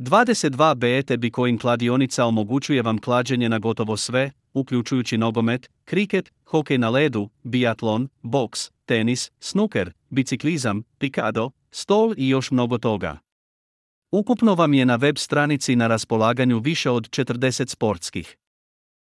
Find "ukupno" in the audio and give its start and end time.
14.10-14.54